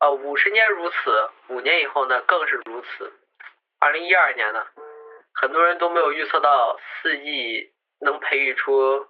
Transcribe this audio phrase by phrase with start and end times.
[0.00, 3.12] 呃，五十年如此，五年以后呢更是如此。
[3.78, 4.66] 二零一二年呢，
[5.34, 9.06] 很多人都没有预测到四 G 能培育出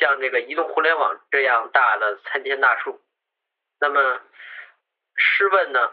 [0.00, 3.00] 像这个移动互联网这样大的参天大树。
[3.78, 4.20] 那么，
[5.14, 5.92] 试问呢，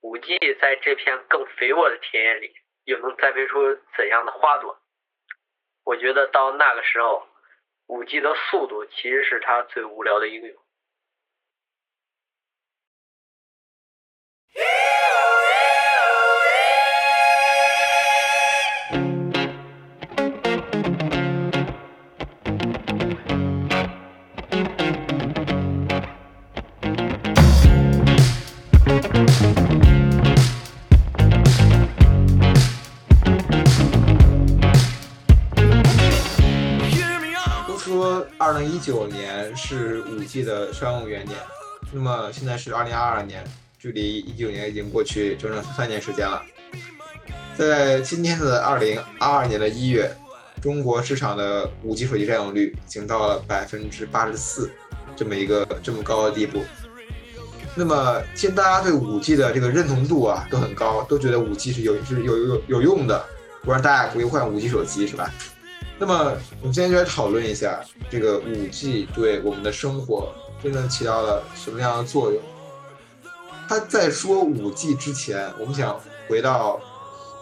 [0.00, 2.54] 五 G 在这片更肥沃的田野里，
[2.84, 4.78] 又能栽培出怎样的花朵？
[5.84, 7.26] 我觉得到那个时候，
[7.88, 10.61] 五 G 的速度其实是它最无聊的应用。
[38.38, 41.36] 二零一九年是五 G 的商用元年，
[41.92, 43.44] 那么现在是二零二二年，
[43.78, 46.42] 距离一九年已经过去整整三年时间了。
[47.56, 50.10] 在今天的二零二二年的一月，
[50.60, 54.70] 中国市场的五 G 手机占有率已经到了百分之八十四，
[55.14, 56.62] 这么一个这么高的地步。
[57.74, 63.24] 那么现在大家对五 G 的这个认同度啊都很高，都觉得五 G 是有是有有有用的，
[63.62, 65.30] 不然大家也不会换五 G 手机是吧？
[66.02, 72.42] 那么我们今天就来讨论一下这个五 G 对我们的生活真正起到了什么样的作用。
[73.68, 76.80] 他在说五 G 之前，我们想回到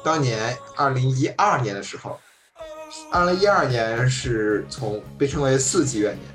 [0.05, 2.20] 当年二零一二年的时候，
[3.11, 6.28] 二零一二年是从被称为四 G 元年，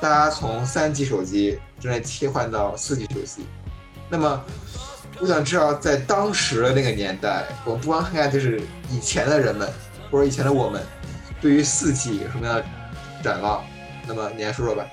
[0.00, 3.44] 大家从三 G 手机正在切换到四 G 手机。
[4.08, 4.40] 那么
[5.18, 9.68] 我想知道，在当时的那个年代，我们不光看看就是以前的人们
[10.12, 10.80] 或者以前的我们。
[11.40, 12.64] 对于四 G 有什么样的
[13.22, 13.64] 展望？
[14.06, 14.84] 那么你来说说吧。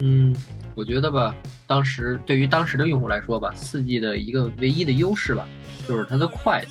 [0.00, 0.34] 嗯，
[0.74, 1.34] 我觉得吧，
[1.66, 5.46] 当时对于当时的用户来说吧，四 G 的一个唯一的优势吧，
[5.88, 6.62] 就是它的快。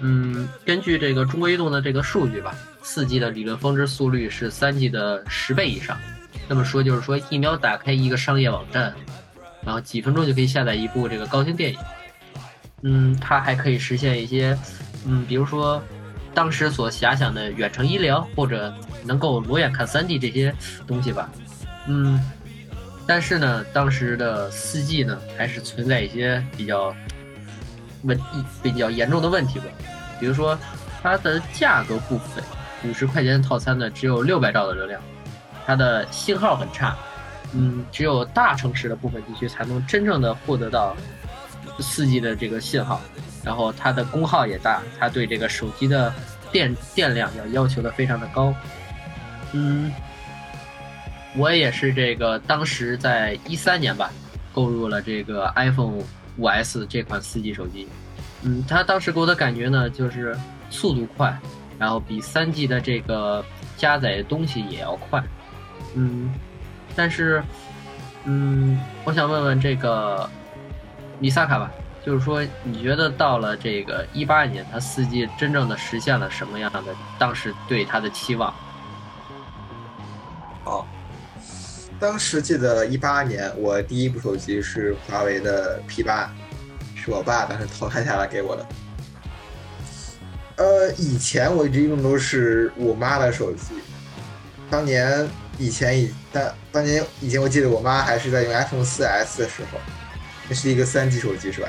[0.00, 5.98] 嗯，根据这个中国移动的这个数据吧，四 G 的理论峰值速率是三 G 的十倍以上。
[6.48, 8.94] 那么说就是说，一秒打开一个商业网站，
[9.62, 11.78] 然后几分钟就可以下载一部这个高清电影。
[12.82, 14.56] 嗯，它还可以实现一些，
[15.06, 15.82] 嗯，比如说。
[16.32, 18.72] 当时所遐想的远程医疗，或者
[19.04, 20.54] 能够裸眼看 3D 这些
[20.86, 21.30] 东西吧，
[21.88, 22.20] 嗯，
[23.06, 26.94] 但是呢，当时的 4G 呢，还是存在一些比较
[28.02, 28.18] 问
[28.62, 29.64] 比较严重的问题吧，
[30.20, 30.56] 比如说
[31.02, 32.40] 它的价格不菲，
[32.84, 35.02] 五十块钱的套餐呢只有六百兆的流量，
[35.66, 36.96] 它的信号很差，
[37.52, 40.96] 嗯，只有大城市的部分地区才能真正的获得到
[41.80, 43.00] 4G 的这个信号。
[43.44, 46.12] 然后它的功耗也大，它对这个手机的
[46.52, 48.54] 电电量要要求的非常的高。
[49.52, 49.92] 嗯，
[51.36, 54.10] 我也是这个当时在一三年吧，
[54.52, 56.02] 购入了这个 iPhone
[56.36, 57.88] 五 S 这款四 G 手机。
[58.42, 60.36] 嗯，它当时给我的感觉呢，就是
[60.70, 61.36] 速度快，
[61.78, 63.44] 然后比三 G 的这个
[63.76, 65.22] 加载东西也要快。
[65.94, 66.32] 嗯，
[66.94, 67.42] 但是，
[68.24, 70.28] 嗯，我想问问这个
[71.18, 71.70] 米萨卡吧。
[72.04, 76.82] 就是说，你觉得到了这个一八年，它四 G 真正的实现了什么样的？
[77.18, 78.54] 当时对它的期望？
[80.64, 80.86] 哦，
[81.98, 86.32] 当时记得一八年，我第一部手机是华为的 P 八，
[86.94, 88.66] 是我爸当时淘汰下来给我的。
[90.56, 93.74] 呃，以前我一直用的都是我妈的手机。
[94.70, 95.28] 当年
[95.58, 99.78] 以前以当当年以前，我记得我妈还是在用 iPhone 四 S 的时候。
[100.50, 101.68] 这是一个三 G 手机是吧？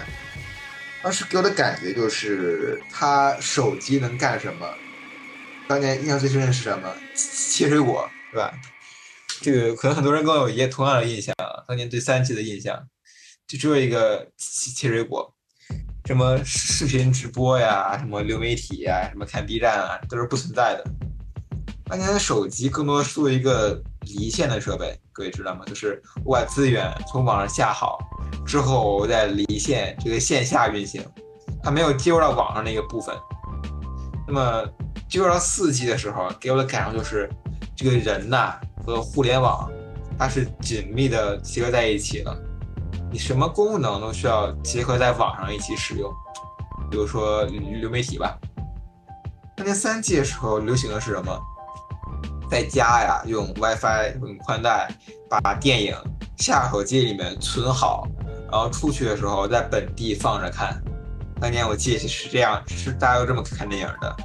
[1.04, 4.68] 当时给我的感觉就是它手机能干什么？
[5.68, 6.92] 当年印象最深的是什么？
[7.14, 8.52] 切水果是吧？
[9.40, 11.36] 这个可能很多人跟我有一些同样的印象。
[11.68, 12.88] 当年对三 G 的印象，
[13.48, 15.32] 就只有一个切水果，
[16.06, 20.84] 什么视频直播呀，什么流媒体呀，什么看 B 站啊，都是不存在的。
[21.86, 25.62] 当年的手机更多是作为一个离线的设备，各位知道吗？
[25.66, 28.00] 就是我把资源从网上下好。
[28.46, 31.06] 之后我再离线这个线下运行，
[31.62, 33.16] 它没有接入到网上那个部分。
[34.28, 34.66] 那么
[35.10, 37.30] 接入到四 G 的时候，给我的感受就是，
[37.76, 39.70] 这个人呐和互联网，
[40.18, 42.38] 它是紧密的结合在一起了。
[43.12, 46.10] 你什么功能都需要结合在网上一起使用，
[46.90, 48.38] 比如说流媒体吧。
[49.58, 51.38] 那年三 G 的时候流行的是什么？
[52.52, 54.94] 在家呀用 WiFi 用宽带
[55.30, 55.96] 把电影
[56.38, 58.06] 下手机里面存好。
[58.52, 60.84] 然后出去的时候在本地放着看，
[61.40, 64.18] 当年我记得是这样，是大家都这么看电影的。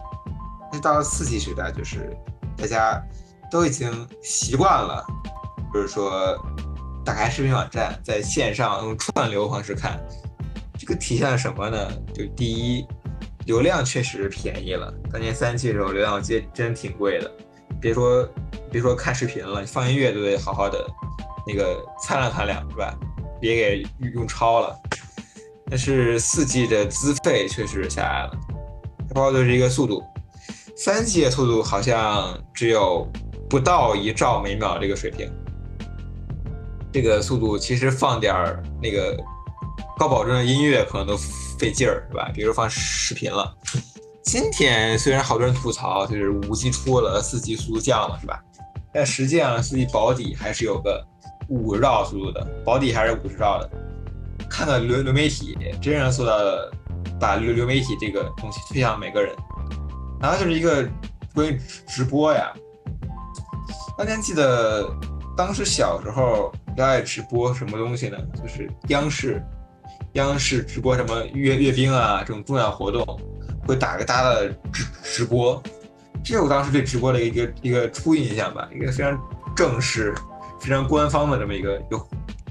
[0.72, 2.12] 那到了四 G 时代，就是
[2.56, 3.00] 大家
[3.48, 3.88] 都已经
[4.20, 5.06] 习惯了，
[5.72, 6.36] 就是说
[7.04, 10.04] 打开视频网站，在线上用串流方式看，
[10.76, 11.88] 这个体现了什么呢？
[12.12, 12.84] 就第一，
[13.44, 14.92] 流量确实便宜了。
[15.12, 17.30] 当年三 G 的时候，流量我记得真挺贵的，
[17.80, 18.28] 别说
[18.70, 20.86] 别说看视频了，放音乐都得好好的
[21.46, 22.94] 那个参量参量，是吧？
[23.40, 24.76] 别给用超了。
[25.68, 28.32] 但是四 G 的资费确实下来了，
[29.14, 30.02] 包括就是一个速度，
[30.76, 33.06] 三 G 的速度好像只有
[33.50, 35.30] 不到一兆每秒这个水平。
[36.92, 39.16] 这个速度其实放点儿那个
[39.98, 41.16] 高保真的音乐可能都
[41.58, 42.30] 费劲儿，是吧？
[42.32, 43.54] 比如放视频了。
[44.26, 48.42] 今天虽然好多人吐槽，就是五 G 出了，四 G 速度降了，是吧？
[48.92, 51.00] 但实际上四 G 保底还是有个
[51.48, 53.70] 五十兆速度的，保底还是五十兆的。
[54.50, 56.72] 看到流流媒体真正做到了
[57.20, 59.32] 把流流媒体这个东西推向每个人，
[60.20, 60.84] 然后就是一个
[61.32, 61.56] 关于
[61.86, 62.52] 直播呀。
[63.96, 64.92] 当年记得
[65.36, 68.18] 当时小时候比较爱直播什么东西呢？
[68.34, 69.40] 就是央视，
[70.14, 73.04] 央视直播什么阅阅兵啊这种重要活动，
[73.66, 75.62] 会打个大的直直播，
[76.24, 79.18] 这是我当时对直播的一个一个初印象吧，一个非常
[79.54, 80.14] 正式、
[80.60, 81.98] 非常官方的这么一个一个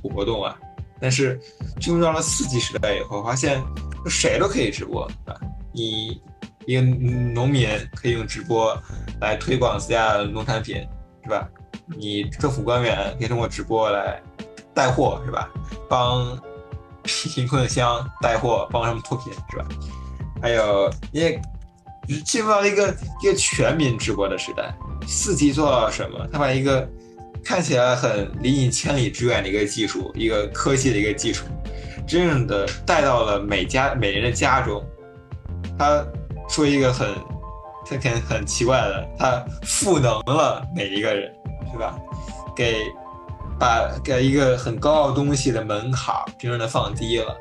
[0.03, 0.55] 活动啊。
[0.99, 1.39] 但是
[1.79, 3.61] 进入到了四 G 时代以后，发现
[4.07, 5.39] 谁都可以直播，对吧？
[5.73, 6.21] 你
[6.65, 8.75] 一个农民可以用直播
[9.19, 10.87] 来推广自家的农产品，
[11.23, 11.47] 是吧？
[11.97, 14.21] 你政府官员可以通过直播来
[14.73, 15.49] 带货，是吧？
[15.89, 16.39] 帮
[17.03, 19.65] 贫困乡带货，帮他们脱贫，是吧？
[20.45, 21.41] 还有，也
[22.23, 24.71] 进入到了一个一个全民直播的时代。
[25.07, 26.19] 四 G 做到了什么？
[26.31, 26.87] 他把一个
[27.43, 31.45] 看起来很离你千里之远的一个技术，一个科技的一个技术，
[32.07, 34.83] 真正的带到了每家每人的家中。
[35.79, 36.05] 他
[36.47, 37.07] 说一个很
[37.83, 41.33] 他很很奇怪的，他赋能了每一个人，
[41.71, 41.97] 是吧？
[42.55, 42.83] 给
[43.59, 47.35] 把给一个很高傲东西的门槛真正的放低了，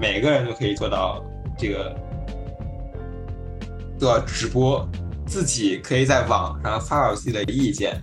[0.00, 1.22] 每个人都可以做到
[1.58, 1.94] 这个
[3.98, 4.88] 做到直播，
[5.26, 8.00] 自己可以在网上发表自己的意见。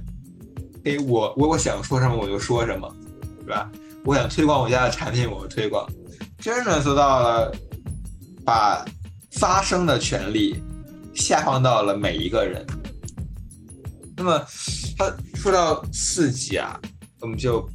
[0.83, 2.93] 给我我我想说什么我就说什么，
[3.41, 3.71] 是吧？
[4.03, 5.89] 我想推广我家的产品，我推广，
[6.37, 7.51] 真的做到了
[8.43, 8.85] 把
[9.31, 10.61] 发声的权利
[11.15, 12.63] 下放到了每一个人。
[14.15, 14.45] 那么，
[14.97, 16.79] 他说到四 G 啊，
[17.19, 17.67] 我们就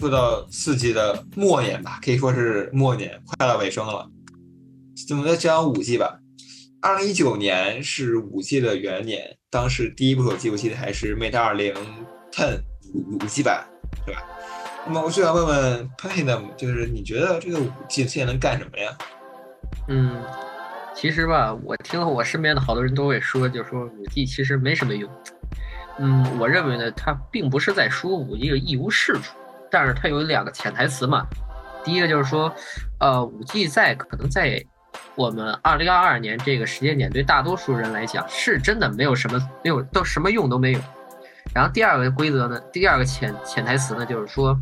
[0.00, 4.10] 说到四 G 的末年吧，可以说是末年，快到尾声了。
[5.06, 6.18] 怎么再讲五 G 吧。
[6.82, 11.74] 二零一九年是五 G 的元年，当时第一部手机我记得还是 Mate 二零。
[12.32, 12.60] Ten
[12.94, 13.66] 五五 G 版，
[14.06, 14.22] 对吧？
[14.86, 18.96] 那么我就想问问 Platinum，就是你觉得这个五 G 现在能干什么呀？
[19.88, 20.22] 嗯，
[20.94, 25.10] 其实吧，我听了我身边的好多人都会说，就说五 G 其实没什么用。
[25.98, 29.36] 嗯，我认为呢，它并不是在说五 G 一无是处，
[29.70, 31.26] 但是它有两个潜台词嘛。
[31.84, 32.54] 第一个就是说，
[33.00, 34.64] 呃，五 G 在可能在
[35.20, 40.80] 我们二零二二年这个时间点，对大多数人来讲，是真的没有什么没有都什么用都没有。
[41.54, 44.58] 然后第二个规则呢，第二个潜潜台词呢，就是说，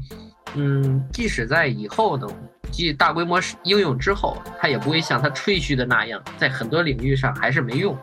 [0.57, 2.27] 嗯，即使在以后呢，
[2.73, 7.97] 即大规模应用之后，它也不会像它吹嘘的那样，在很多领域上还是没用。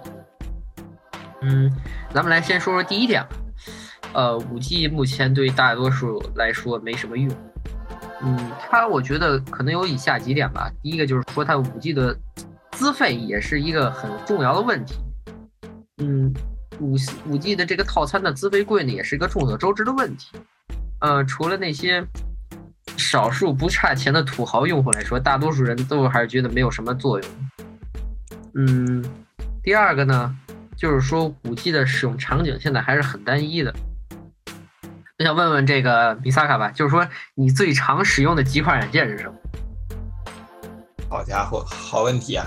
[1.42, 1.69] 嗯，
[2.13, 3.30] 咱们来先说说第一点吧。
[4.13, 7.30] 呃，五 G 目前对大多数来说没什么用。
[8.21, 10.71] 嗯，它我觉得可能有以下几点吧。
[10.81, 12.18] 第一个就是说，它五 G 的
[12.71, 14.95] 资费也是一个很重要的问题。
[15.97, 16.33] 嗯。
[16.81, 20.37] 五五 G 的这个套餐的资费贵呢，也是一个众所周知的问题。
[20.99, 22.06] 呃，除了那些
[22.97, 27.30] 少数不差钱的土豪用户来说，大多数人都还是觉得没有什么作用。
[28.56, 29.06] 嗯，
[29.63, 30.35] 第二个呢，
[30.75, 33.73] 就是说五 G 的使用场景现在还是很单一的。
[35.18, 39.34] 我想问问这个米萨卡吧，就是说你最常使用的几款软件是什么？
[41.10, 42.45] 好家伙，好问题啊！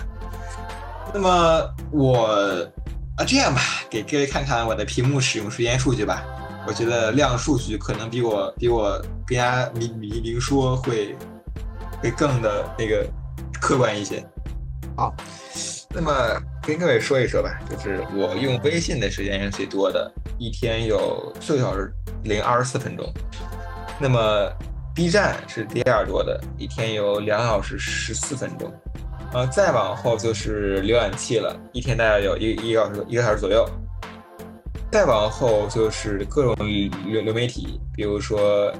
[1.14, 2.68] 那么我。
[3.16, 3.60] 啊，这样吧，
[3.90, 6.22] 给各位看看我的屏幕使用时间数据吧。
[6.66, 8.96] 我觉得量数据可能比我比我
[9.26, 11.16] 更加明明明说会
[12.00, 13.04] 会更的那个
[13.60, 14.24] 客观一些。
[14.94, 15.12] 好，
[16.00, 23.12] 那么跟各位说一说吧，就是我用微信的时间是最多的，一天有四个小时零二十四分钟。
[23.98, 24.48] 那么
[24.94, 28.72] B 站是第二多的，一天有两小时十四分钟。
[29.32, 33.68] 呃，再往后就是浏览器了，一天大概有一一个小时一个小时左右。
[34.92, 36.54] 再往后就是各种
[37.06, 38.72] 流流媒体，比如说，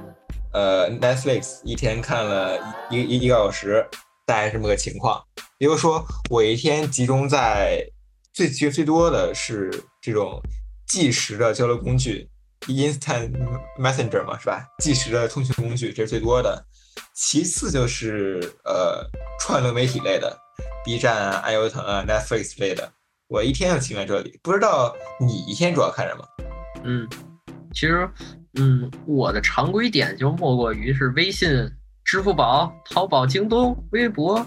[0.53, 2.57] 呃，Netflix 一天看了
[2.91, 3.85] 一一一个小时，
[4.25, 5.21] 大概这么个情况。
[5.59, 7.85] 比如说，我一天集中在
[8.33, 9.69] 最其实最多的是
[10.01, 10.41] 这种
[10.87, 12.29] 计时的交流工具
[12.69, 13.33] ，Instant
[13.77, 14.65] Messenger 嘛，是吧？
[14.79, 16.65] 即时的通讯工具，这是最多的。
[17.13, 19.05] 其次就是呃
[19.41, 20.39] 串流媒体类的
[20.85, 22.93] ，B 站啊、爱优腾啊、Netflix 类的。
[23.27, 26.25] 我一天就停在这里，不知道你一天主要看什么？
[26.85, 27.09] 嗯，
[27.75, 28.09] 其实，
[28.55, 31.49] 嗯，我的常规点就莫过于是微信、
[32.05, 34.47] 支付宝、淘宝、京东、微博，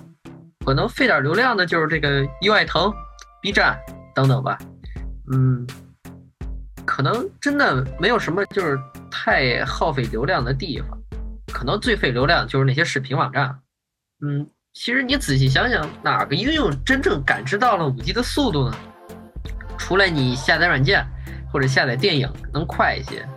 [0.65, 2.93] 可能费点流量的就是这个优爱腾、
[3.41, 3.79] B 站
[4.15, 4.57] 等等吧。
[5.33, 5.67] 嗯，
[6.85, 10.97] 可能真的没有什么就是太耗费流量的地方，
[11.53, 13.59] 可能最费流量就是那些视频网站。
[14.25, 14.47] 嗯。
[14.73, 18.77] 其实你仔细想想，哪个应用真正感知到了五 G 的速度呢？
[19.77, 21.05] 除了你下载软件
[21.51, 23.27] 或者下载电影能快一些，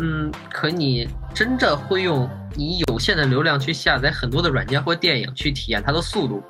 [0.00, 6.42] 嗯，可你真的会用你有限的流量去下载很多的软件或电影去体验它的速度？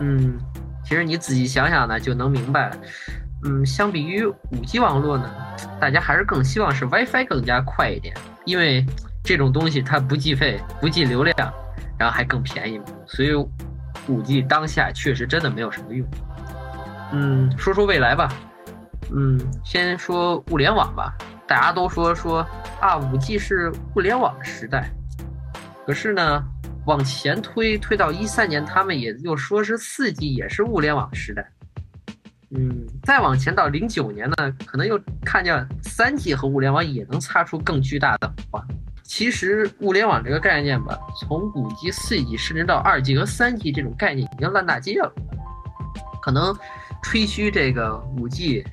[0.00, 0.38] 嗯，
[0.84, 2.76] 其实你仔细想想呢，就能明白了。
[3.44, 5.30] 嗯，相比于五 G 网络呢，
[5.80, 8.84] 大家还是更希望是 WiFi 更加快一点，因为
[9.22, 11.52] 这种东西它不计费、不计流量。
[11.98, 13.34] 然后还更便宜，所以
[14.08, 16.08] 五 G 当下确实真的没有什么用。
[17.12, 18.32] 嗯，说说未来吧。
[19.14, 21.14] 嗯，先说物联网吧。
[21.50, 22.46] 大家都说说
[22.80, 24.88] 啊，五 G 是物联网时代。
[25.84, 26.44] 可是呢，
[26.86, 31.44] 往前推推到一三年，他们也又说是四 G 也是物联网时代。
[32.50, 38.66] 嗯，再往前到零九年呢，可能又看见三 G 和物联网也能擦出更巨大的火花。
[39.02, 45.12] 其实物联网这个概念吧，从五 G、四 G 甚至到二 G 和三 G 这种概念已经烂大街了。
[46.22, 46.56] 可能
[47.02, 48.64] 吹嘘这个五 G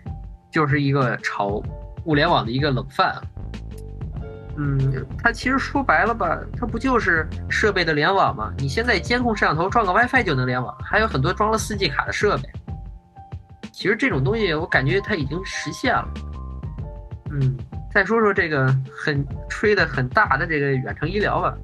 [0.51, 1.59] 就是一个潮
[2.07, 3.15] 物联网的一个冷饭。
[4.57, 8.51] 嗯，它其实说白了吧，它不就是设备的联网吗？
[8.57, 12.49] 你现在监控摄像头装个 WiFi 就能联网，还有很多装了四 G 卡的设备。
[13.71, 16.09] 其实这种东西我感觉它已经实现了。
[17.29, 17.55] 嗯。
[17.89, 21.57] 再说说这个很吹的很大的这个远程医疗吧，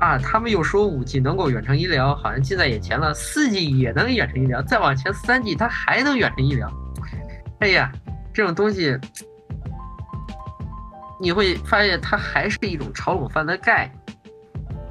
[0.00, 3.14] 啊，他们又说五 G 能够远程医疗，好像近在眼前了。
[3.14, 6.68] 四 G 也能远程医疗，再往前三 G 它还能远程医疗。
[7.60, 7.92] 哎呀，
[8.32, 8.98] 这种东西
[11.20, 14.16] 你会发现它还是一种炒冷饭的概念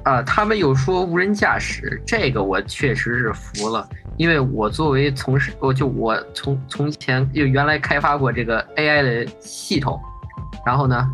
[0.04, 0.22] 啊。
[0.22, 10.00] 他们又说无人驾驶，这个我确实是服了，因为我作为从事，我就我从从前就原来开发过这个 AI 的系统。
[10.64, 11.08] 然后呢，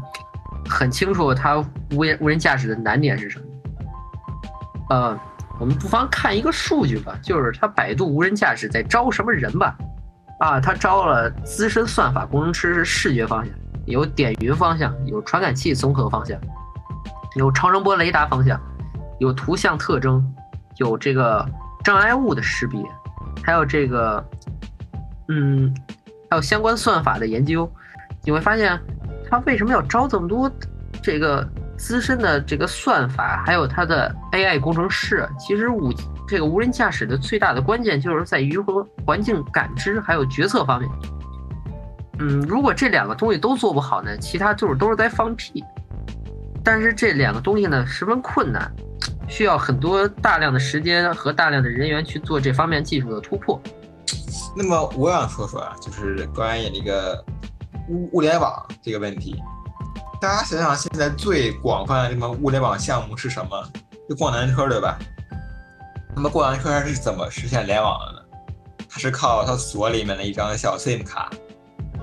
[0.68, 3.44] 很清楚它无人无人驾驶的难点是什么。
[4.90, 5.18] 呃，
[5.58, 9.76] 我们不妨看一个数据吧，就是它百度无人驾驶在招什么人吧。
[10.40, 13.54] 啊，它招了资深算法工程师是视觉方向，
[13.86, 16.38] 有点云方向，有传感器综合方向，
[17.36, 18.60] 有超声波雷达方向，
[19.18, 20.22] 有图像特征，
[20.76, 21.48] 有这个
[21.82, 22.80] 障碍物的识别，
[23.42, 24.24] 还有这个，
[25.28, 25.74] 嗯，
[26.30, 27.66] 还有相关算法的研究。
[28.22, 28.78] 你会发现。
[29.28, 30.48] 他为什么要招这么多
[31.02, 31.44] 这个
[31.76, 35.28] 资深的这个算法，还有他的 AI 工程师？
[35.36, 35.92] 其实五
[36.28, 40.88] 这个无人驾驶的最大的关键就是在于和环境感知还有决策方面。
[42.18, 45.64] 嗯，如果这两个东西都做不好呢，其他就是都是在放屁。
[46.64, 48.70] 但是这两个东西呢十分困难，
[49.28, 53.60] 需要很多大量的时间和大量的人员去做这方面技术的突破。
[54.56, 57.24] 那么我想说说啊，就是关于那个。
[57.88, 59.40] 物物联网这个问题，
[60.20, 63.64] 大家想想，现在最广泛的什么物联网项目是什么？
[64.08, 64.98] 就共享单车，对吧？
[66.16, 68.18] 那么过南车它是怎么实现联网的呢？
[68.88, 71.30] 它是靠它锁里面的一张小 SIM 卡，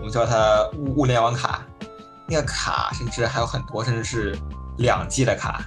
[0.04, 1.62] 我们叫它物物联网卡。
[2.28, 4.38] 那个卡甚至还有很多，甚至是
[4.80, 5.62] 两 G 的卡，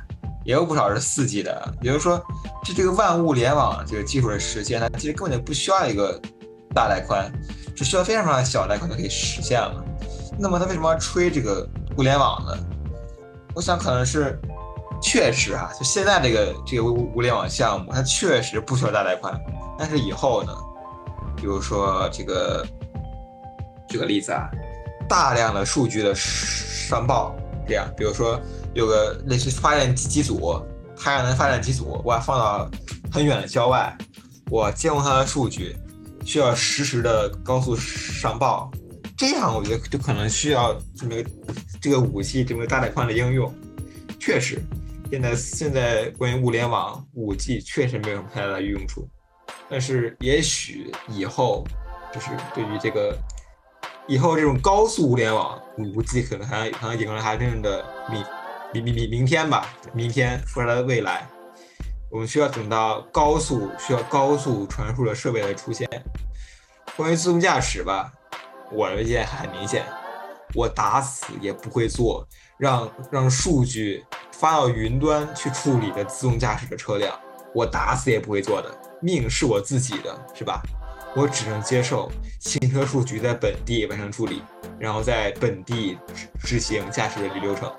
[0.45, 1.75] 也有不少是四 G 的。
[1.81, 2.23] 也就是说，
[2.63, 6.21] 这这个万物联网这个技术的实现，它其实根本就不需要一个
[6.75, 7.33] 大带宽，
[7.75, 9.83] 只需要非常非常小带宽就可以实现了。
[10.39, 11.67] 那么它为什么要吹这个
[11.97, 12.53] 物联网呢？
[13.55, 14.39] 我想可能是
[15.01, 19.35] 确实啊，就现在这个这个物物联网项目，它确实不需要大带宽。
[19.79, 20.53] 但是以后呢，
[21.37, 22.67] 比如说这个
[23.89, 24.51] 举个例子啊，
[25.09, 27.35] 大量的数据的上报，
[27.67, 28.41] 这样，比如说
[28.75, 30.61] 有个类似发电机组，
[30.97, 32.71] 太阳能发电机组，我放到
[33.11, 33.97] 很远的郊外，
[34.51, 35.77] 我监控它的数据，
[36.25, 38.71] 需要实时的高速上报。
[39.17, 41.25] 这样我觉得就可能需要这么个
[41.81, 43.53] 这个武器这么大带宽的应用。
[44.21, 44.61] 确实，
[45.11, 49.09] 现在现在关于物联网五 G 确实没有什么太大的用处。
[49.71, 51.67] 但是也许以后
[52.13, 53.17] 就是对于这个
[54.09, 58.25] 以后这种高速物联网我估计可能还可能迎来还真正的明
[58.73, 61.27] 明明明明天吧，明天或者未来，
[62.11, 65.89] 我们需要等到高速需要高速传输的设备的出现。
[66.97, 68.13] 关于自动驾驶吧。
[68.73, 69.85] 我的意见很明显，
[70.53, 72.27] 我打死也不会做
[72.59, 77.17] 让让数据发到云端去处理的自动驾驶的车辆，
[77.55, 78.77] 我打死也不会做的。
[79.01, 80.61] 命是我自己的，是吧？
[81.17, 84.43] 我只能接受行车数据在本地完成处理，
[84.79, 87.73] 然后在本地执执行驾驶的流程。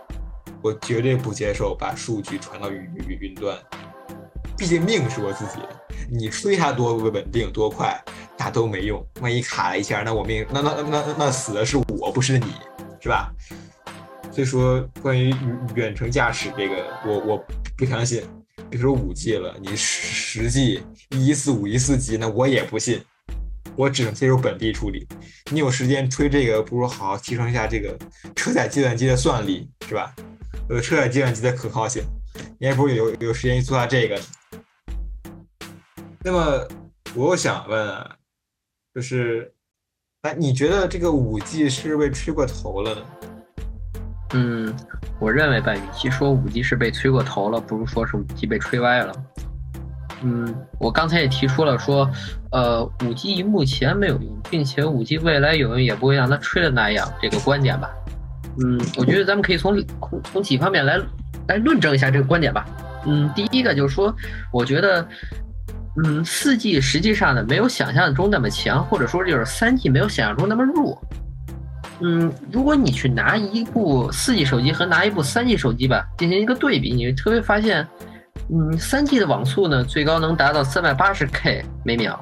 [0.63, 3.55] 我绝对不接受把数据传到云云云端，
[4.57, 5.69] 毕竟命是我自己的。
[6.09, 8.03] 你吹它多稳定多快，
[8.39, 9.05] 那都没用。
[9.21, 12.47] 万一卡了一下，那我命那那那那那死的是我，不是你，
[12.99, 13.31] 是吧？
[14.31, 15.31] 所以说，关于
[15.75, 17.45] 远程驾驶这个，我我
[17.77, 18.23] 不相信。
[18.67, 22.99] 别说五 G 了，你十 G、一四五、一四 G，那我也不信。
[23.77, 25.07] 我只能接受本地处理。
[25.51, 27.97] 你有时间吹这个，不如好好提升一下这个
[28.35, 30.13] 车载计算机的算力，是吧？
[30.67, 32.03] 呃，车载计算机的可靠性，
[32.59, 34.19] 你还不如有有时间去做下这个。
[36.25, 36.67] 那么，
[37.15, 38.09] 我想问，
[38.93, 39.53] 就是，
[40.23, 43.01] 哎，你觉得这个五 G 是被吹过头了呢？
[44.33, 44.75] 嗯，
[45.21, 49.13] 我认为吧，与其说五 G 是被吹过头了，不如说是五 G 被吹歪了。
[50.23, 52.09] 嗯，我刚才也提出了说，
[52.51, 57.89] 呃，五 G 目前没有用，并且五 G 未来有用也不会让它吹的那样这个观点吧。
[58.59, 59.79] 嗯，我觉得咱们可以从
[60.23, 60.99] 从几方面来
[61.47, 62.65] 来论证一下这个观点吧。
[63.05, 64.11] 嗯，第一个就是说，
[64.51, 65.07] 我觉得，
[66.03, 70.99] 嗯，四 G 实际上呢没有想象中那么强，或者说就是三 G 没有想象中那么弱。
[71.99, 77.87] 嗯，如果你去拿一部四 G 手机和拿一部三 G 手机吧进行一个对比，你特别发现，
[78.49, 82.19] 嗯，三 G 的网速呢最高能达到三百八十 K 每秒，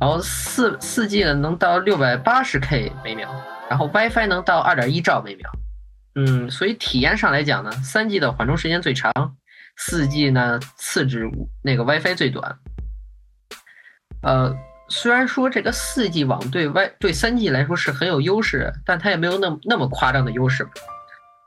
[0.00, 3.28] 然后四四 G 呢能到六百八十 K 每秒，
[3.68, 5.50] 然后 WiFi 能到二点一兆每秒。
[6.14, 9.12] 嗯，所以体验上来讲呢，三 G 的缓冲时间最长，
[9.76, 11.30] 四 G 呢次之
[11.62, 12.58] 那个 WiFi 最短。
[14.22, 14.56] 呃。
[14.92, 20.66] 虽然说这个四 G 网对 Y 对三 G 来说是很有优势，但它也没有那么那么夸张的优势。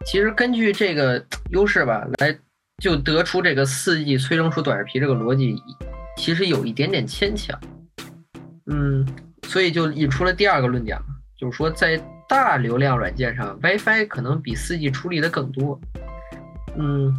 [0.06, 2.34] 其实根据这个优势吧，来
[2.84, 5.56] 就得出这个四 G 催生出短视频这个逻辑，
[6.18, 7.58] 其实有一点点牵强。
[8.66, 9.08] 嗯，
[9.48, 11.00] 所以就引出了第二个论点，
[11.40, 15.80] 就是说在大流量软件上，WiFi 可能比四 G 处理的更多。
[16.78, 17.10] 嗯。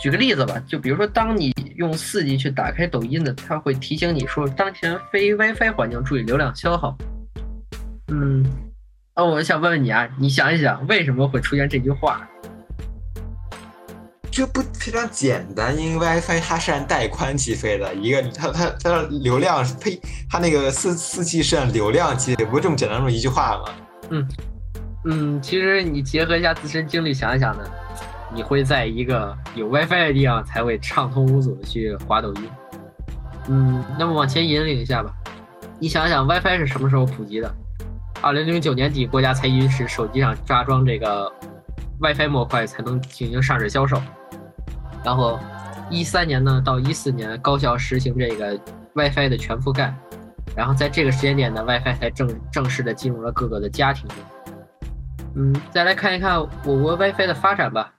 [0.00, 6.96] 举个例子吧，就比如说，当你用四 G 去打开抖音的，它会提醒你说，当前非 WiFi 环境注意流量消耗。
[8.12, 8.46] 嗯，
[9.16, 12.30] 哦，我想问问你啊，你想一想，为什么会出现这句话？
[14.38, 23.64] 这不非常简单，因为 WiFi 它是按带宽计费的，一个它它它的流量，呸，它那个四四 G 是按流量计，不是这么简单这么一句话吗？
[24.10, 24.28] 嗯
[25.06, 27.64] 嗯，其实你结合一下自身经历想一想呢。
[28.32, 32.48] 你会在一个有 WiFi 的地方才会畅通无阻的去滑抖音。
[33.48, 35.12] 嗯，那么往前引领一下吧。
[35.80, 37.52] 你想想，WiFi 是什么时候普及的？
[38.20, 41.28] 二零零九年底，国家才允许手机上加装这个
[41.98, 44.00] WiFi 模块才能进行上市销售。
[45.08, 45.40] 然后，
[45.88, 48.54] 一三年呢到一四年，高校实行这个
[48.92, 49.94] WiFi 的全覆盖。
[50.54, 54.06] 然后在这个时间点呢，WiFi 才正正式的进入了各个的家庭。
[55.34, 57.94] 嗯，再来看一看我国 WiFi 的发展吧。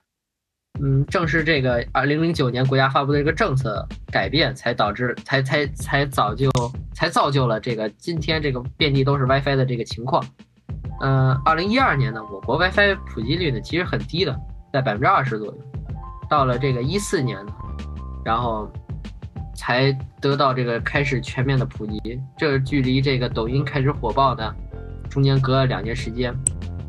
[0.80, 6.48] 嗯，正是这个二零零九年国家发布的这个政策改变，才导致才才才早就
[6.94, 10.24] 才造就了这个今天这个遍地都是 WiFi 的这个情况。
[11.00, 14.38] 嗯，二零一二年呢，我国 WiFi 普及率呢其实很低的，
[14.72, 15.58] 在百分之二十左右。
[16.30, 17.52] 到了这个一四年呢，
[18.24, 18.70] 然后
[19.56, 22.20] 才得到这个开始全面的普及。
[22.38, 24.54] 这距离这个抖音开始火爆呢，
[25.10, 26.32] 中间隔了两年时间。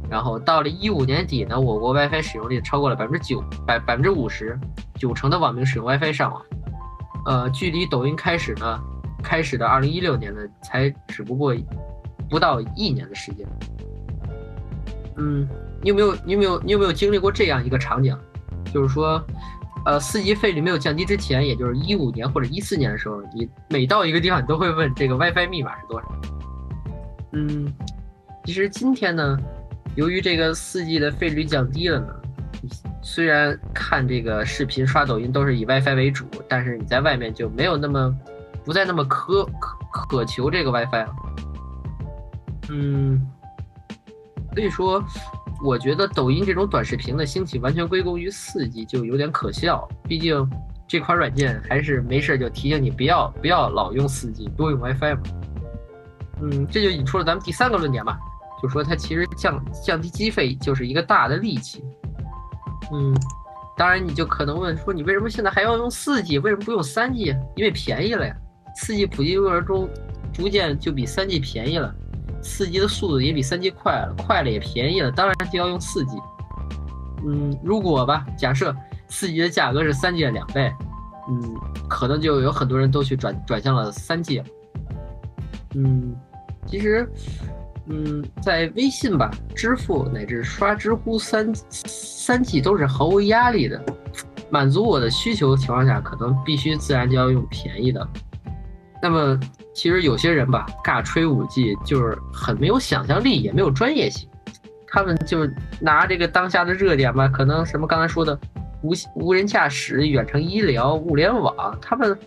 [0.08, 4.60] 然后到了一五年底呢，我国 WiFi 使用率超过了百分之九百百分之五十，
[4.94, 6.42] 九成的网民使用 WiFi 上网。
[7.26, 8.80] 呃，距离抖音开始呢，
[9.24, 11.56] 开始的二零一六年呢，才只不过
[12.30, 13.48] 不到一年的时间。
[15.18, 15.48] 嗯，
[15.82, 18.16] 你有没有你有没有你有没有经历过这样一个场景？
[18.74, 19.24] 就是说，
[19.86, 26.08] 呃，四 G 费率没有降低之前，也就是一五年或者一四年的时候，你每到一个地方，你都会问这个 WiFi 密码是多少？
[27.34, 27.74] 嗯，
[28.46, 29.38] 其实今天呢。
[29.96, 32.08] 由于这个四 G 的费率降低了呢，
[33.02, 38.18] 虽然看这个视频、刷抖音都是以 WiFi 为主，但是你在外面就没有那么
[38.64, 41.16] 不再那么渴渴渴求这个 WiFi 了。
[42.70, 43.28] 嗯，
[44.56, 45.04] 所以说，
[45.64, 49.88] 我觉得抖音这种短视频的兴起完全归功于四 G，就有点可笑。
[50.04, 50.50] 毕竟
[50.88, 55.22] 这款软件还是没事就提醒你不要不要老用四 G，多用 WiFi 嘛。
[56.42, 58.18] 嗯，这就引出了咱们第三个论点吧。
[58.62, 61.84] 就说它其实降降低机费就是一个大的利器，
[62.94, 63.12] 嗯，
[63.76, 67.36] 当然你就可能问说你为什么现在还要用四 G，为什么不用三 G？
[67.56, 68.36] 因为便宜了呀，
[68.76, 69.90] 四 G 普及过程中
[70.32, 71.92] 逐渐就比三 G 便宜了，
[72.42, 76.18] 四 G 的速度也比三 G 快了，快了也便宜了，当然就要用四 G。
[77.26, 78.76] 嗯，如果吧，假设
[79.08, 80.74] 四 G 的价格是三 G 的两倍，
[81.30, 81.56] 嗯，
[81.88, 84.46] 可能就有很多人都去转转向了三 G 了。
[85.76, 86.16] 嗯，
[86.66, 87.08] 其实，
[87.88, 93.82] 嗯，在微信吧、支付乃至刷知乎三三 G 都是毫无压力的，
[94.50, 98.08] 满足我的需求情况下，可能必须自然就要用便宜的。
[99.02, 99.40] 那么，
[99.74, 104.30] 其实有些人吧，尬吹五 G 就是很没有想象力，也没有专业性。
[104.88, 105.48] 他们就
[105.80, 108.38] 拿这个当下的热点吧，可能什么刚才说的
[108.84, 112.18] 无无人驾驶、远程医疗、物联网，他们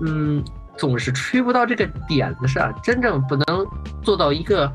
[0.00, 0.42] 嗯
[0.76, 3.66] 总是吹不到这个点子上，真正不能
[4.02, 4.72] 做到一个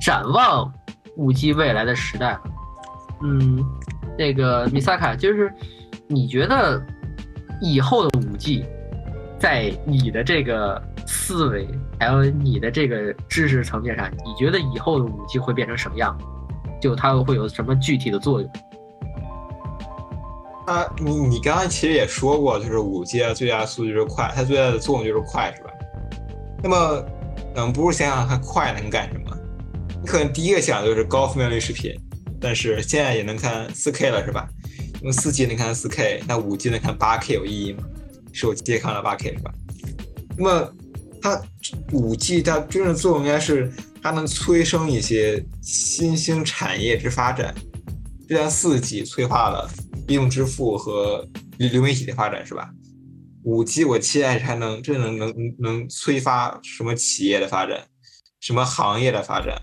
[0.00, 0.70] 展望
[1.16, 2.38] 五 G 未来的时代。
[3.22, 3.64] 嗯，
[4.18, 5.52] 那个米萨卡，就是
[6.06, 6.84] 你觉得
[7.60, 8.66] 以后的五 G？
[9.38, 16.16] 在你的这个思维，还有你的这个知识层面上，你觉得以后的武器会变成什么样？
[16.80, 18.50] 就它会有什么具体的作用？
[20.66, 25.70] 啊，你你刚刚其实也说过，就是五 G 最大的速度就是快，它最大的作用就是快，是吧？
[26.62, 27.04] 那么，
[27.54, 29.36] 嗯，不如想想它快能干什么？
[30.02, 31.92] 你可能第一个想就是高分辨率视频，
[32.40, 34.48] 但是现在也能看四 K 了，是吧？
[35.02, 37.84] 用四 G 能看四 K，那五 G 能看八 K 有意义吗？
[38.38, 39.52] 手机看了八 K 是吧？
[40.36, 40.72] 那么
[41.20, 41.42] 它
[41.92, 47.52] 五 G 它真正作用应该是它能催生一些新兴产业之发展，
[48.28, 49.68] 就像四 G 催化了
[50.06, 51.26] 移动支付和
[51.58, 52.70] 流媒体的发展是吧？
[53.42, 57.88] 五 G 我期待还能真能能能催发什么企业的发展，
[58.40, 59.60] 什么行业的发展？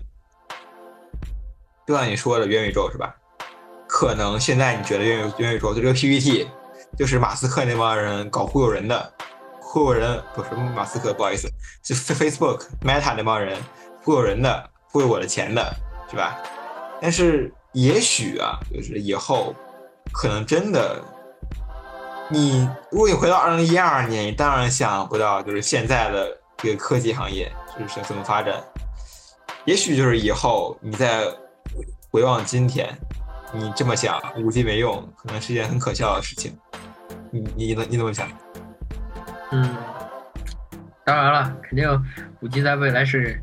[1.86, 3.16] 就像你说的元宇宙是吧？
[3.88, 6.46] 可能现在你觉得元元宇宙就这个 PPT。
[6.96, 9.12] 就是马斯克那帮人搞忽悠人的，
[9.60, 11.50] 忽悠人不是马斯克，不好意思，
[11.82, 13.58] 是 Facebook Meta 那帮人
[14.02, 15.74] 忽悠人的，忽悠我的钱的，
[16.10, 16.38] 是吧？
[17.00, 19.54] 但是也许啊，就是以后
[20.12, 21.02] 可能真的，
[22.30, 28.54] 你如果你回到二零一二年，你当然想不到，就是现在的这个科技行业就是怎么发展。
[29.66, 31.24] 也许就是以后你再
[32.10, 32.88] 回望今天，
[33.52, 36.56] 你这么想，五 G 没用，可能是件很可笑的事情。
[37.30, 38.28] 你你怎你怎么想？
[39.52, 39.74] 嗯，
[41.04, 42.04] 当然了，肯定
[42.40, 43.40] 五 G 在未来是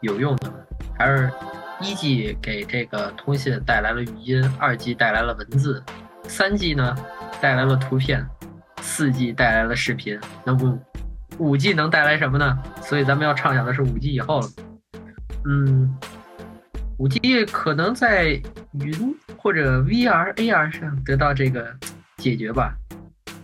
[0.00, 0.52] 有用的，
[0.98, 1.32] 还是
[1.80, 5.82] 一 G 给这个通信带来了语音，二 G 带来了文字，
[6.24, 6.94] 三 G 呢
[7.40, 8.26] 带来了图片，
[8.80, 10.78] 四 G 带来了视频，那五
[11.38, 12.58] 五 G 能带来什么呢？
[12.82, 14.48] 所以咱们要畅想的是五 G 以后了。
[15.46, 15.96] 嗯，
[16.98, 18.40] 五 G 可能在
[18.72, 21.74] 云或者 VR、AR 上得到这个
[22.16, 22.74] 解决吧。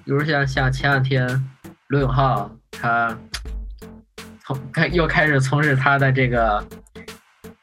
[0.05, 1.29] 比如像像前两天，
[1.89, 3.17] 罗永浩他
[4.45, 6.67] 从开又开始从事他的这个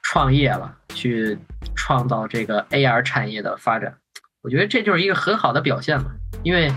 [0.04, 1.38] 创业了，去
[1.76, 3.94] 创造这个 AR 产业的发展。
[4.42, 6.12] 我觉得这就是一个很好的表现嘛，
[6.44, 6.72] 因为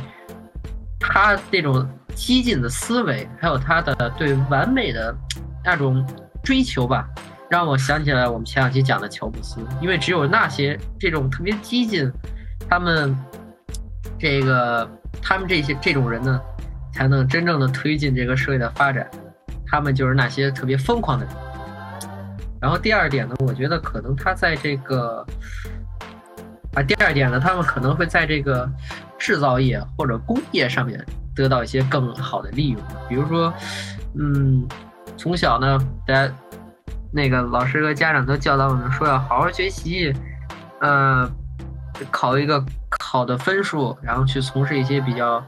[0.98, 5.14] 他这种激进的思维，还有他的对完美的
[5.62, 6.04] 那种
[6.42, 7.08] 追求吧，
[7.52, 12.10] 让我想起来我们前两期讲的乔布斯，因为只有那些这种特别激进，
[12.66, 13.14] 他们
[14.18, 14.88] 这个。
[15.20, 16.40] 他们这些这种人呢，
[16.92, 19.06] 才能真正的推进这个社会的发展。
[19.66, 21.34] 他们就是那些特别疯狂的人。
[22.60, 25.24] 然后第二点呢，我觉得可能他在这个
[26.74, 28.68] 啊，第二点呢，他们可能会在这个
[29.18, 31.04] 制造业或者工业上面
[31.36, 32.80] 得到一些更好的利用。
[33.08, 33.52] 比如说，
[34.18, 34.66] 嗯，
[35.16, 36.34] 从小呢，大家
[37.12, 40.12] 那个老师和家长都教导我们说要好好学习，
[40.80, 41.30] 呃，
[42.10, 42.64] 考一个。
[43.00, 45.44] 好的分数，然后去从事一些比较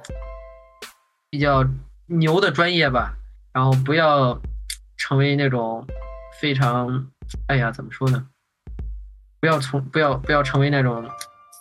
[1.31, 1.65] 比较
[2.07, 3.15] 牛的专业吧，
[3.53, 4.39] 然后不要
[4.99, 5.87] 成为那种
[6.41, 7.07] 非常，
[7.47, 8.27] 哎呀，怎么说呢？
[9.41, 11.09] 不要从不要不要成为那种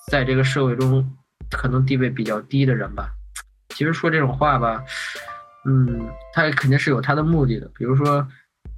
[0.10, 1.10] 在这个社会中
[1.52, 3.10] 可能地位比较低的人吧。
[3.70, 4.84] 其实说这种话吧，
[5.66, 7.70] 嗯，他肯定是有他的目的的。
[7.78, 8.28] 比如说，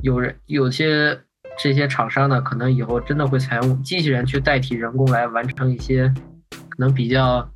[0.01, 1.19] 有人有些
[1.57, 6.13] 这些厂商呢，可能以后真的会采用机器人去代替人工来完成一些。
[6.51, 7.49] 可能比较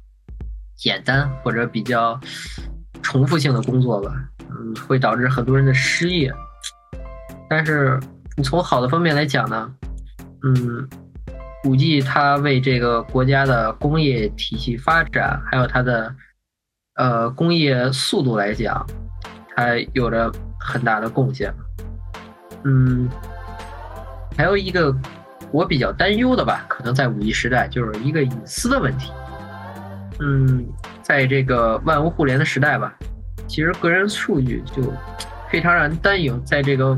[0.78, 2.18] 简单或者比较
[3.02, 4.14] 重复性的工作吧，
[4.50, 6.34] 嗯，会导致很多人的失业。
[7.50, 8.00] 但是
[8.38, 9.76] 你从好的方面来讲呢，
[10.44, 10.88] 嗯，
[11.66, 16.16] 五 G 它为这个国家的工业体系发展，还有它的
[16.96, 18.88] 呃工业速度来讲，
[19.54, 21.54] 它有着很大的贡献。
[22.64, 23.10] 嗯，
[24.38, 24.96] 还有一个。
[25.52, 29.12] 我比较担忧的吧，可能在五 G 时代就是一个隐私的问题。
[30.20, 30.64] 嗯，
[31.02, 32.94] 在这个万物互联的时代吧，
[33.48, 34.94] 其实个人数据就
[35.50, 36.40] 非常让人担忧。
[36.46, 36.96] 在这个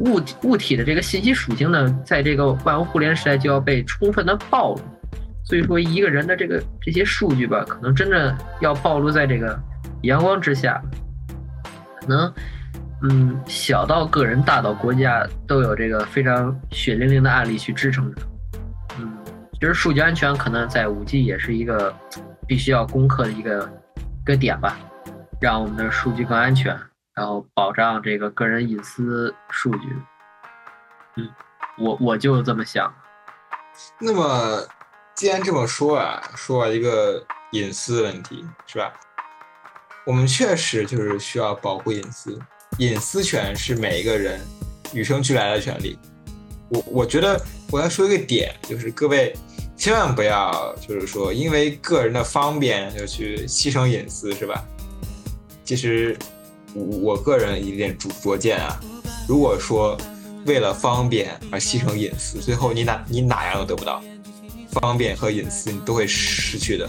[0.00, 4.80] 物物体的这个信息属性呢，在这个万物互联时代就要被充分的暴露。
[5.44, 9.56] 所以说，一个人的这个这些数据吧，可能真的要暴露在这个
[10.02, 10.82] 阳光之下，
[12.00, 12.32] 可能，
[13.02, 18.22] 嗯，小到个人，大到国家，都有这个非常血淋淋的案例去支撑着。
[18.98, 19.18] 嗯，
[19.54, 21.94] 其实数据安全可能在五 G 也是一个
[22.46, 24.78] 必须要攻克的一个一个点吧，
[25.40, 26.78] 让我们的数据更安全，
[27.14, 29.96] 然后保障这个个人隐私数据。
[31.16, 31.28] 嗯，
[31.78, 32.92] 我我就这么想。
[33.98, 34.66] 那么。
[35.16, 38.92] 既然这么说啊，说一个隐私问题是吧？
[40.04, 42.38] 我们确实就是需要保护隐私，
[42.78, 44.40] 隐私权是每一个人
[44.92, 45.98] 与生俱来的权利。
[46.68, 49.34] 我我觉得我要说一个点，就是各位
[49.76, 54.64] 千万不要就是说因为个人的方便就去牺牲隐私，是吧？
[55.64, 56.16] 其实
[56.74, 58.80] 我我个人一点主拙见啊，
[59.28, 59.96] 如果说
[60.44, 64.02] 为了方便而牺牲隐私，最后你哪你哪样都得不到。
[64.72, 66.86] 方便和隐私你都会失去的。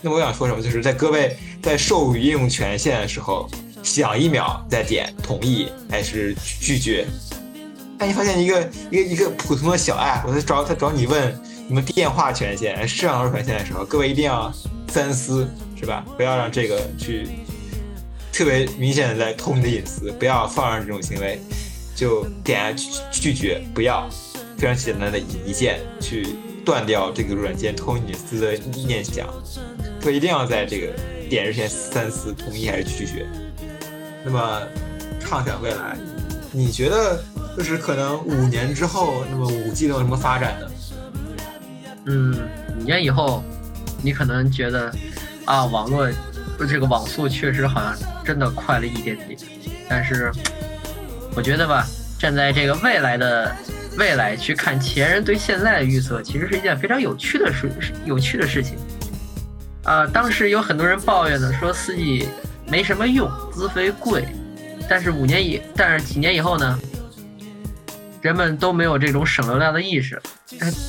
[0.00, 3.50] 那我想说什么，就是在各位在授予应用权限的时候，
[3.84, 7.06] 想一秒再点同意还是拒绝。
[7.96, 14.52] 当你发现一个一个一个普通的小爱，我在找他找你问你们电话权限、摄像头权限的时候，各位一定要
[14.88, 16.04] 三思，是吧？
[16.16, 17.28] 不要让这个去
[18.32, 21.38] 特别明显的在偷你的隐私，不要放任这种行为，
[21.94, 24.08] 就点拒拒绝，不要，
[24.58, 26.34] 非常简单的一键去。
[26.64, 28.54] 断掉这个软件偷隐私的
[28.86, 29.28] 念想，
[30.00, 30.86] 所以一定要在这个
[31.28, 33.26] 点之前三思，同意还是拒绝。
[34.24, 34.62] 那么，
[35.20, 35.96] 畅想未来，
[36.50, 37.22] 你觉得
[37.56, 40.66] 就是可能五年之后，那么五 G 能有什么发展呢？
[42.06, 43.44] 嗯，五年以后，
[44.02, 44.92] 你可能觉得
[45.44, 46.08] 啊，网络
[46.68, 49.38] 这个网速确实好像真的快了一点点，
[49.88, 50.32] 但是
[51.36, 51.86] 我觉得吧，
[52.18, 53.54] 站在这个未来的。
[53.96, 57.70] 未来去看前人对现在的预测，其实是一件非常有趣的事，
[58.04, 58.76] 有趣的事情。
[59.84, 62.28] 啊，当时有很多人抱怨的说四 G
[62.66, 64.26] 没什么用，资费贵。
[64.88, 66.78] 但是五年以，但是几年以后呢，
[68.20, 70.20] 人们都没有这种省流量的意识。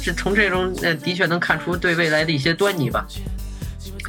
[0.04, 3.06] 这从这种呃，的确能看出对未来的一些端倪吧。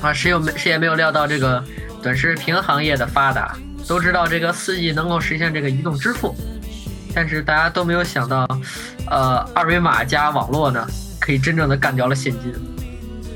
[0.01, 1.63] 啊，谁有没谁也没有料到这个
[2.03, 6.35] 短视频行业的发达，都知道这个四 G 能够实现这个移动支付。
[7.15, 8.47] 但是大家都没有想到，
[9.09, 10.87] 呃，二维码加网络呢，
[11.19, 12.53] 可以真正的干掉了现金。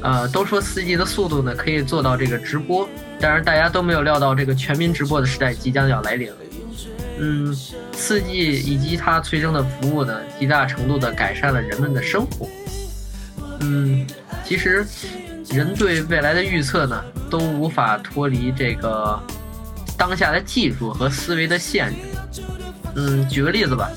[0.03, 2.89] 呃，都说四 G 的速度呢，可以做到这个直播，
[3.21, 6.31] 但是大家都没有料到这个全民直播的时代即将要来临。
[7.19, 7.55] 嗯，
[7.93, 12.49] 四 G 以及它催生的服务呢，极大程度地改善了人们的生活。
[13.61, 14.07] 嗯，
[14.43, 14.87] 其实
[15.51, 19.21] 人对未来的预测呢，都无法脱离这个
[19.99, 21.91] 当下的技术和思维的限
[22.33, 22.43] 制。
[22.97, 23.91] 嗯，举个例子吧，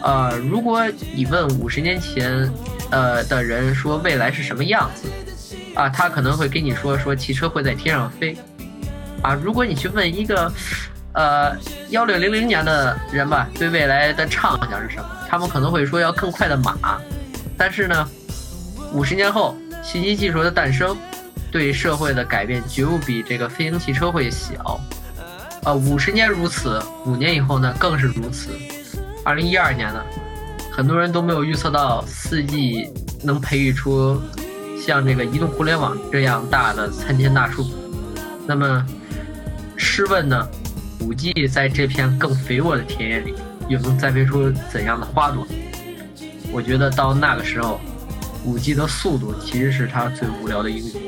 [0.00, 0.80] 呃，如果
[1.12, 2.48] 你问五十年前，
[2.92, 5.08] 呃的人说未来是什么样子，
[5.74, 8.36] 啊，他可能会跟你说说汽车会在天上飞，
[9.22, 10.52] 啊，如果你去问一个，
[11.12, 11.56] 呃
[11.90, 16.76] 幺六零零年的人吧，对未来的畅想是什么，他们可能会说要更快的马，
[17.56, 18.08] 但是呢，
[18.92, 20.96] 五十年后信息技术的诞生，
[21.50, 24.80] 对社会的改变绝不比这个飞行汽车会小。
[25.64, 28.50] 呃，五十年如此，五年以后呢，更是如此。
[29.24, 30.04] 二零一二年呢，
[30.70, 34.20] 很多人都没有预测到四 G 能培育出
[34.86, 37.66] 像这个移动互联网这样大的参天大树。
[38.46, 38.86] 那么，
[39.76, 40.46] 试问呢，
[41.00, 43.34] 五 G 在这片更肥沃的田野里，
[43.66, 45.46] 又能栽培出怎样的花朵？
[46.52, 47.80] 我觉得到那个时候，
[48.44, 51.00] 五 G 的速度其实是它最无聊的英雄。